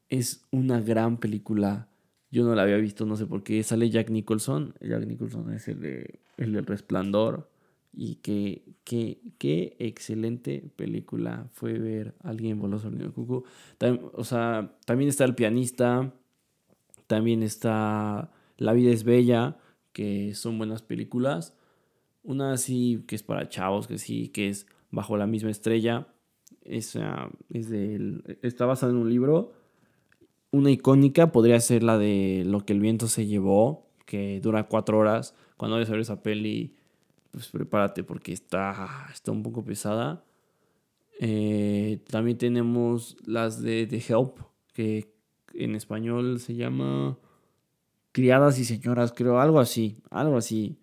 Es 0.08 0.44
una 0.50 0.80
gran 0.80 1.18
película. 1.18 1.88
Yo 2.30 2.44
no 2.44 2.54
la 2.54 2.62
había 2.62 2.76
visto, 2.76 3.06
no 3.06 3.16
sé 3.16 3.26
por 3.26 3.44
qué. 3.44 3.62
Sale 3.62 3.90
Jack 3.90 4.10
Nicholson. 4.10 4.74
Jack 4.80 5.06
Nicholson 5.06 5.52
es 5.52 5.68
el 5.68 5.80
de 5.80 6.20
El 6.36 6.52
del 6.52 6.66
Resplandor. 6.66 7.50
Y 7.96 8.16
qué, 8.16 8.64
qué, 8.82 9.20
qué 9.38 9.76
excelente 9.78 10.68
película 10.74 11.48
fue 11.52 11.78
ver 11.78 12.16
Alguien 12.24 12.58
voló 12.58 12.80
sobre 12.80 12.94
el 12.94 12.98
nido 12.98 13.10
de 13.10 13.14
cucú. 13.14 13.44
o 14.14 14.24
sea, 14.24 14.76
también 14.84 15.08
está 15.08 15.24
el 15.24 15.36
pianista. 15.36 16.12
También 17.06 17.44
está 17.44 18.32
la 18.56 18.72
vida 18.72 18.90
es 18.90 19.04
bella, 19.04 19.58
que 19.92 20.34
son 20.34 20.58
buenas 20.58 20.82
películas. 20.82 21.56
Una 22.22 22.52
así 22.52 23.04
que 23.06 23.16
es 23.16 23.22
para 23.22 23.48
chavos, 23.48 23.86
que 23.86 23.98
sí, 23.98 24.28
que 24.28 24.48
es 24.48 24.66
Bajo 24.94 25.16
la 25.16 25.26
misma 25.26 25.50
estrella. 25.50 26.06
Es 26.62 26.92
de, 26.94 28.38
está 28.42 28.64
basada 28.64 28.92
en 28.92 28.98
un 28.98 29.10
libro. 29.10 29.52
Una 30.52 30.70
icónica 30.70 31.32
podría 31.32 31.58
ser 31.58 31.82
la 31.82 31.98
de 31.98 32.44
Lo 32.46 32.64
que 32.64 32.74
el 32.74 32.80
viento 32.80 33.08
se 33.08 33.26
llevó, 33.26 33.88
que 34.06 34.40
dura 34.40 34.68
cuatro 34.68 34.98
horas. 34.98 35.34
Cuando 35.56 35.74
vayas 35.76 35.88
a 35.88 35.92
ver 35.92 36.00
esa 36.02 36.22
peli, 36.22 36.76
pues 37.32 37.48
prepárate 37.48 38.04
porque 38.04 38.32
está, 38.32 39.08
está 39.12 39.32
un 39.32 39.42
poco 39.42 39.64
pesada. 39.64 40.24
Eh, 41.18 41.98
también 42.08 42.38
tenemos 42.38 43.16
las 43.26 43.62
de 43.62 43.88
The 43.88 43.96
Help, 43.96 44.38
que 44.72 45.12
en 45.54 45.74
español 45.74 46.38
se 46.38 46.54
llama 46.54 47.18
criadas 48.14 48.60
y 48.60 48.64
señoras, 48.64 49.12
creo, 49.12 49.40
algo 49.40 49.58
así, 49.58 49.98
algo 50.08 50.36
así. 50.36 50.78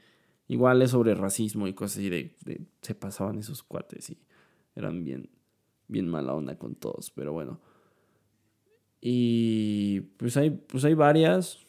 Igual 0.49 0.81
es 0.81 0.91
sobre 0.91 1.15
racismo 1.15 1.65
y 1.65 1.73
cosas 1.73 1.99
así 1.99 2.09
de, 2.09 2.35
se 2.81 2.93
pasaban 2.93 3.39
esos 3.39 3.63
cuates 3.63 4.09
y 4.09 4.17
eran 4.75 5.05
bien, 5.05 5.29
bien 5.87 6.09
mala 6.09 6.33
onda 6.33 6.57
con 6.57 6.75
todos, 6.75 7.09
pero 7.09 7.31
bueno. 7.31 7.61
Y 8.99 10.01
pues 10.17 10.35
hay, 10.35 10.49
pues 10.49 10.83
hay 10.83 10.93
varias 10.93 11.59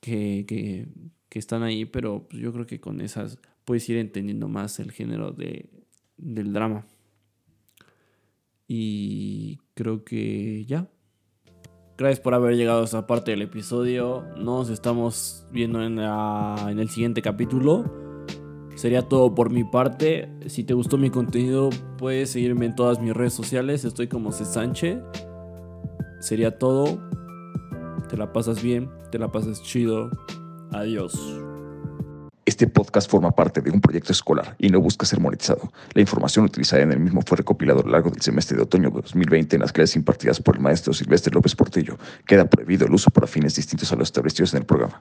que, 0.00 0.44
que, 0.46 0.86
que 1.28 1.38
están 1.40 1.64
ahí, 1.64 1.84
pero 1.84 2.28
pues 2.28 2.40
yo 2.40 2.52
creo 2.52 2.66
que 2.66 2.78
con 2.80 3.00
esas 3.00 3.38
puedes 3.64 3.88
ir 3.88 3.96
entendiendo 3.96 4.46
más 4.46 4.78
el 4.78 4.92
género 4.92 5.32
de, 5.32 5.68
del 6.16 6.52
drama. 6.52 6.86
Y 8.68 9.58
creo 9.74 10.04
que 10.04 10.64
ya. 10.64 10.88
Gracias 11.98 12.20
por 12.20 12.32
haber 12.32 12.54
llegado 12.54 12.82
a 12.82 12.84
esta 12.84 13.08
parte 13.08 13.32
del 13.32 13.42
episodio. 13.42 14.24
Nos 14.36 14.70
estamos 14.70 15.44
viendo 15.50 15.82
en, 15.82 15.98
el 15.98 16.88
siguiente 16.90 17.22
capítulo. 17.22 17.92
Sería 18.76 19.02
todo 19.02 19.34
por 19.34 19.50
mi 19.50 19.64
parte. 19.64 20.32
Si 20.46 20.62
te 20.62 20.74
gustó 20.74 20.96
mi 20.96 21.10
contenido, 21.10 21.70
puedes 21.98 22.30
seguirme 22.30 22.66
en 22.66 22.76
todas 22.76 23.00
mis 23.00 23.12
redes 23.14 23.32
sociales. 23.32 23.84
Estoy 23.84 24.06
como 24.06 24.30
C. 24.30 24.44
Sánchez. 24.44 25.00
Sería 26.20 26.56
todo. 26.56 27.00
Te 28.08 28.16
la 28.16 28.32
pasas 28.32 28.62
bien, 28.62 28.88
te 29.10 29.18
la 29.18 29.32
pasas 29.32 29.60
chido. 29.60 30.08
Adiós. 30.70 31.37
Este 32.58 32.66
podcast 32.66 33.08
forma 33.08 33.30
parte 33.30 33.60
de 33.60 33.70
un 33.70 33.80
proyecto 33.80 34.10
escolar 34.10 34.56
y 34.58 34.68
no 34.68 34.80
busca 34.80 35.06
ser 35.06 35.20
monetizado. 35.20 35.72
La 35.92 36.00
información 36.00 36.44
utilizada 36.44 36.82
en 36.82 36.90
el 36.90 36.98
mismo 36.98 37.22
fue 37.24 37.36
recopilada 37.36 37.82
a 37.82 37.84
lo 37.84 37.90
largo 37.92 38.10
del 38.10 38.20
semestre 38.20 38.56
de 38.56 38.64
otoño 38.64 38.90
de 38.90 39.00
2020 39.00 39.54
en 39.54 39.62
las 39.62 39.72
clases 39.72 39.94
impartidas 39.94 40.40
por 40.40 40.56
el 40.56 40.60
maestro 40.60 40.92
Silvestre 40.92 41.32
López 41.32 41.54
Portillo. 41.54 41.96
Queda 42.26 42.50
prohibido 42.50 42.84
el 42.84 42.92
uso 42.92 43.12
para 43.12 43.28
fines 43.28 43.54
distintos 43.54 43.92
a 43.92 43.94
los 43.94 44.08
establecidos 44.08 44.54
en 44.54 44.58
el 44.58 44.66
programa. 44.66 45.00